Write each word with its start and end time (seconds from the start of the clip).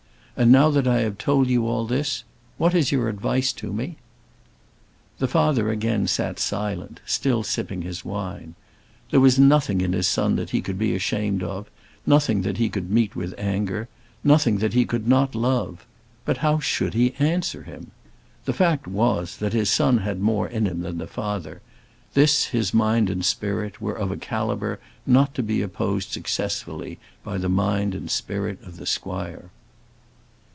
And 0.37 0.49
now 0.51 0.71
that 0.71 0.87
I 0.87 1.01
have 1.01 1.19
told 1.19 1.49
you 1.49 1.67
all 1.67 1.85
this, 1.85 2.23
what 2.57 2.73
is 2.73 2.91
your 2.91 3.09
advice 3.09 3.53
to 3.53 3.71
me?" 3.71 3.97
The 5.19 5.27
father 5.27 5.69
again 5.69 6.07
sat 6.07 6.39
silent, 6.39 6.99
still 7.05 7.43
sipping 7.43 7.83
his 7.83 8.03
wine. 8.03 8.55
There 9.11 9.19
was 9.19 9.37
nothing 9.37 9.81
in 9.81 9.93
his 9.93 10.07
son 10.07 10.37
that 10.37 10.49
he 10.49 10.61
could 10.61 10.79
be 10.79 10.95
ashamed 10.95 11.43
of, 11.43 11.69
nothing 12.07 12.41
that 12.41 12.57
he 12.57 12.69
could 12.69 12.89
meet 12.89 13.15
with 13.15 13.35
anger, 13.37 13.87
nothing 14.23 14.57
that 14.59 14.73
he 14.73 14.83
could 14.83 15.07
not 15.07 15.35
love; 15.35 15.85
but 16.25 16.37
how 16.37 16.57
should 16.59 16.95
he 16.95 17.13
answer 17.19 17.61
him? 17.61 17.91
The 18.45 18.53
fact 18.53 18.87
was, 18.87 19.37
that 19.37 19.51
the 19.51 19.65
son 19.67 19.99
had 19.99 20.21
more 20.21 20.47
in 20.47 20.65
him 20.65 20.79
than 20.81 20.97
the 20.97 21.05
father; 21.07 21.61
this 22.15 22.45
his 22.45 22.73
mind 22.73 23.11
and 23.11 23.23
spirit 23.23 23.79
were 23.79 23.93
of 23.95 24.09
a 24.09 24.17
calibre 24.17 24.79
not 25.05 25.35
to 25.35 25.43
be 25.43 25.61
opposed 25.61 26.09
successfully 26.09 26.97
by 27.23 27.37
the 27.37 27.49
mind 27.49 27.93
and 27.93 28.09
spirit 28.09 28.59
of 28.63 28.77
the 28.77 28.87
squire. 28.87 29.51